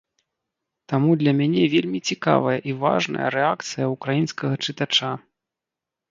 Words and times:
Таму 0.91 1.09
для 1.21 1.33
мяне 1.39 1.65
вельмі 1.73 1.99
цікавая 2.15 2.55
і 2.71 2.73
важная 2.83 3.27
рэакцыя 3.35 3.85
ўкраінскага 3.95 4.55
чытача. 4.69 5.11